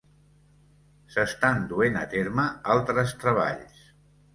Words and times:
S'estan 1.17 1.63
duent 1.75 2.03
a 2.03 2.09
terme 2.17 2.49
altres 2.79 3.19
treballs. 3.23 3.89